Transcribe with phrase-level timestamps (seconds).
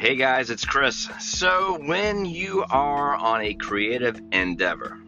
[0.00, 1.10] Hey guys, it's Chris.
[1.20, 4.98] So, when you are on a creative endeavor,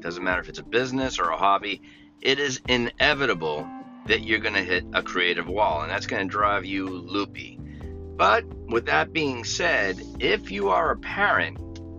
[0.00, 1.80] doesn't matter if it's a business or a hobby,
[2.20, 3.66] it is inevitable
[4.08, 7.58] that you're going to hit a creative wall, and that's going to drive you loopy.
[8.14, 11.56] But with that being said, if you are a parent,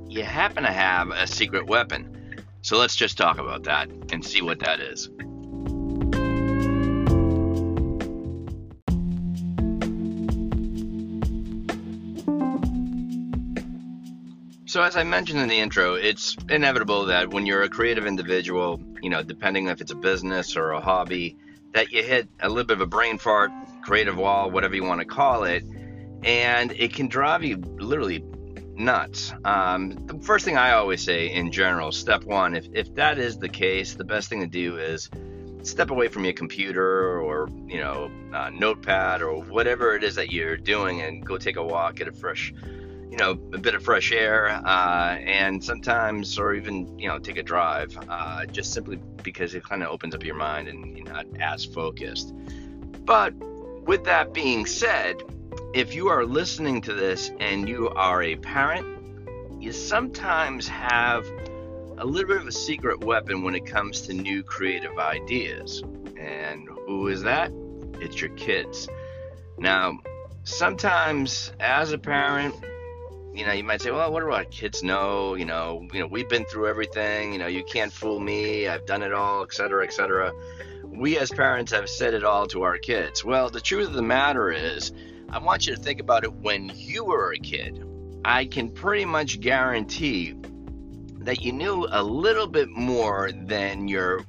[0.08, 2.38] you happen to have a secret weapon.
[2.62, 5.10] So let's just talk about that and see what that is.
[14.74, 18.82] So, as I mentioned in the intro, it's inevitable that when you're a creative individual,
[19.04, 21.38] you know, depending if it's a business or a hobby,
[21.74, 23.52] that you hit a little bit of a brain fart,
[23.84, 25.64] creative wall, whatever you want to call it,
[26.24, 28.26] and it can drive you literally
[28.74, 29.32] nuts.
[29.46, 33.38] Um, the first thing I always say in general, step one, if, if that is
[33.38, 35.08] the case, the best thing to do is
[35.62, 40.32] step away from your computer or, you know, uh, notepad or whatever it is that
[40.32, 42.52] you're doing and go take a walk, get a fresh
[43.14, 47.38] you know a bit of fresh air uh, and sometimes or even you know take
[47.38, 51.06] a drive uh, just simply because it kind of opens up your mind and you're
[51.06, 52.34] not as focused.
[53.06, 53.36] But
[53.86, 55.22] with that being said
[55.76, 58.88] if you are listening to this and you are a parent
[59.62, 61.24] you sometimes have
[62.00, 65.84] a little bit of a secret weapon when it comes to new creative ideas.
[66.18, 67.52] And who is that?
[68.02, 68.90] It's your kids.
[69.60, 70.00] Now
[70.46, 72.56] sometimes as a parent
[73.34, 75.34] you know, you might say, well, what do our kids know?
[75.34, 77.34] You know, you know, we've been through everything.
[77.34, 78.68] You know, you can't fool me.
[78.68, 80.32] I've done it all, et cetera, et cetera.
[80.86, 83.26] We as parents have said it all to our kids.
[83.26, 84.92] Well, the truth of the matter is,
[85.30, 87.84] I want you to think about it when you were a kid.
[88.24, 90.36] I can pretty much guarantee
[91.20, 94.26] that you knew a little bit more than your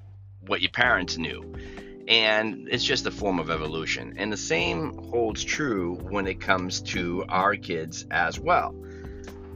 [0.46, 1.54] what your parents knew
[2.06, 4.12] and it's just a form of evolution.
[4.18, 8.74] And the same holds true when it comes to our kids as well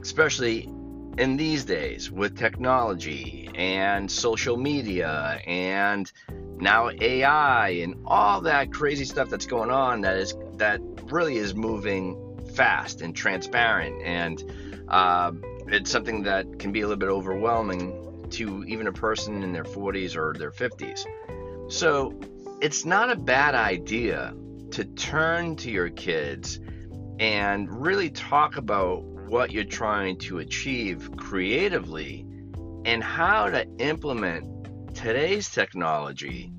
[0.01, 0.69] especially
[1.17, 6.11] in these days with technology and social media and
[6.57, 11.53] now AI and all that crazy stuff that's going on that is that really is
[11.55, 14.43] moving fast and transparent and
[14.89, 15.31] uh,
[15.67, 19.63] it's something that can be a little bit overwhelming to even a person in their
[19.63, 21.05] 40s or their 50s.
[21.71, 22.19] So
[22.61, 24.33] it's not a bad idea
[24.71, 26.59] to turn to your kids
[27.19, 32.25] and really talk about what you're trying to achieve creatively
[32.85, 36.51] and how to implement today's technology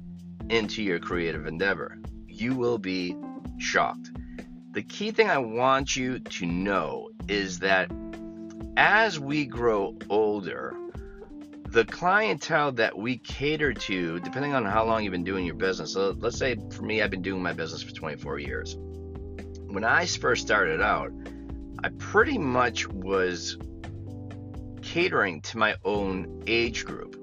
[0.48, 1.98] into your creative endeavor.
[2.28, 3.16] You will be
[3.58, 4.10] shocked.
[4.72, 7.90] The key thing I want you to know is that
[8.76, 10.76] as we grow older,
[11.66, 15.92] the clientele that we cater to, depending on how long you've been doing your business,
[15.94, 18.76] so let's say for me, I've been doing my business for 24 years.
[19.66, 21.12] When I first started out,
[21.82, 23.56] I pretty much was
[24.82, 27.16] catering to my own age group.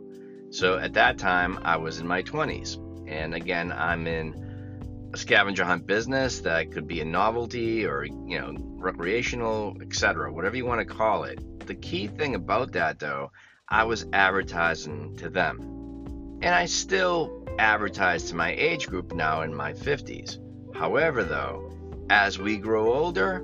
[0.50, 2.84] So at that time, I was in my 20s.
[3.08, 8.40] And again, I'm in a scavenger hunt business that could be a novelty or, you
[8.40, 11.68] know, recreational, etc., whatever you want to call it.
[11.68, 13.32] The key thing about that, though,
[13.70, 16.40] I was advertising to them.
[16.42, 20.40] And I still advertise to my age group now in my 50s.
[20.76, 21.74] However, though,
[22.10, 23.44] as we grow older,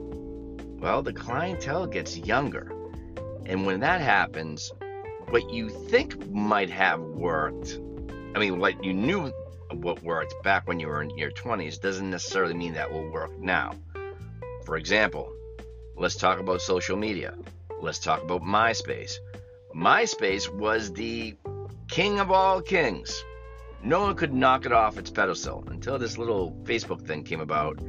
[0.84, 2.70] well, the clientele gets younger.
[3.46, 4.70] And when that happens,
[5.30, 7.80] what you think might have worked,
[8.36, 9.32] I mean, what you knew
[9.72, 13.32] what worked back when you were in your 20s doesn't necessarily mean that will work
[13.40, 13.72] now.
[14.66, 15.34] For example,
[15.96, 17.34] let's talk about social media.
[17.82, 19.14] Let's talk about MySpace.
[19.74, 21.34] MySpace was the
[21.88, 23.24] king of all kings.
[23.82, 27.80] No one could knock it off its pedestal until this little Facebook thing came about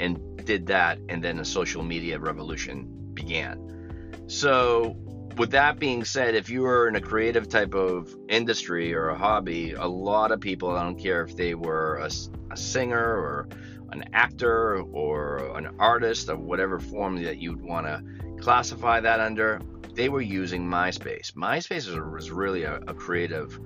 [0.00, 4.24] and did that, and then a social media revolution began.
[4.26, 4.96] So,
[5.36, 9.16] with that being said, if you are in a creative type of industry or a
[9.18, 12.10] hobby, a lot of people, I don't care if they were a,
[12.52, 13.48] a singer or
[13.92, 18.02] an actor or an artist of whatever form that you'd want to
[18.40, 19.60] classify that under,
[19.94, 21.32] they were using MySpace.
[21.32, 23.58] MySpace was really a, a creative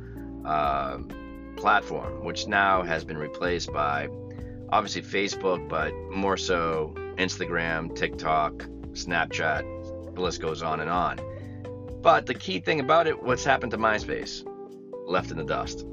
[0.44, 0.98] uh,
[1.56, 4.08] platform, which now has been replaced by
[4.74, 8.54] obviously Facebook, but more so Instagram, TikTok,
[8.90, 11.20] Snapchat, the list goes on and on.
[12.02, 14.44] But the key thing about it, what's happened to MySpace?
[15.06, 15.86] Left in the dust.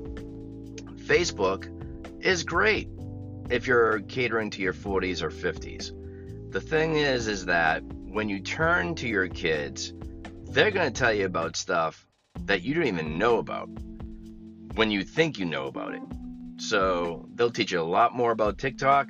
[0.95, 1.69] Facebook
[2.25, 2.89] is great
[3.51, 6.51] if you're catering to your 40s or 50s.
[6.51, 9.93] The thing is, is that when you turn to your kids,
[10.49, 12.07] they're going to tell you about stuff
[12.45, 13.69] that you don't even know about
[14.73, 16.01] when you think you know about it.
[16.69, 19.09] So they'll teach you a lot more about TikTok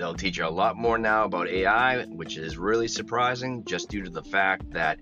[0.00, 4.02] They'll teach you a lot more now about AI, which is really surprising just due
[4.02, 4.98] to the fact that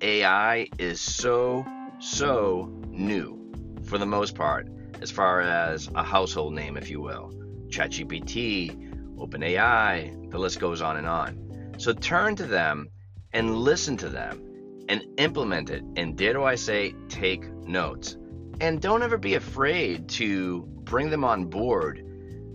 [0.00, 1.66] AI is so,
[1.98, 3.52] so new
[3.84, 4.66] for the most part,
[5.02, 7.30] as far as a household name, if you will.
[7.68, 11.74] ChatGPT, OpenAI, the list goes on and on.
[11.76, 12.88] So turn to them
[13.34, 15.84] and listen to them and implement it.
[15.96, 18.16] And dare I say, take notes.
[18.62, 22.04] And don't ever be afraid to bring them on board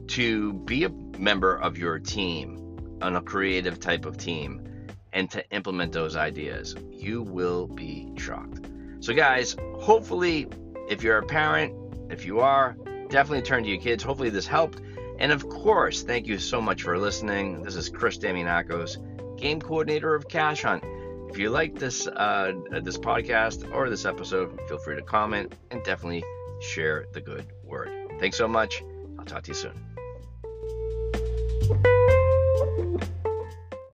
[0.07, 4.67] to be a member of your team on a creative type of team
[5.13, 6.75] and to implement those ideas.
[6.91, 8.65] You will be shocked.
[8.99, 10.47] So, guys, hopefully,
[10.89, 11.73] if you're a parent,
[12.09, 12.75] if you are,
[13.09, 14.03] definitely turn to your kids.
[14.03, 14.81] Hopefully, this helped.
[15.19, 17.61] And of course, thank you so much for listening.
[17.61, 20.83] This is Chris Damianakos, game coordinator of Cash Hunt.
[21.29, 25.83] If you like this uh, this podcast or this episode, feel free to comment and
[25.83, 26.23] definitely
[26.61, 28.02] share the good word.
[28.23, 28.81] Thanks so much.
[29.19, 29.73] I'll talk to you soon.